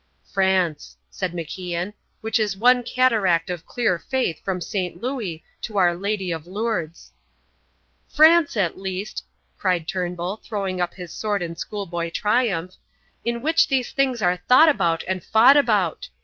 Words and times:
"France," 0.25 0.97
said 1.11 1.31
MacIan, 1.31 1.93
"which 2.21 2.39
is 2.39 2.57
one 2.57 2.81
cataract 2.81 3.51
of 3.51 3.67
clear 3.67 3.99
faith 3.99 4.43
from 4.43 4.59
St. 4.59 4.99
Louis 4.99 5.43
to 5.61 5.77
Our 5.77 5.93
Lady 5.93 6.31
of 6.31 6.47
Lourdes." 6.47 7.11
"France 8.07 8.57
at 8.57 8.79
least," 8.79 9.23
cried 9.59 9.87
Turnbull, 9.87 10.37
throwing 10.37 10.81
up 10.81 10.95
his 10.95 11.13
sword 11.13 11.43
in 11.43 11.55
schoolboy 11.55 12.09
triumph, 12.09 12.77
"in 13.23 13.43
which 13.43 13.67
these 13.67 13.91
things 13.91 14.23
are 14.23 14.37
thought 14.37 14.69
about 14.69 15.03
and 15.07 15.23
fought 15.23 15.55
about. 15.55 16.09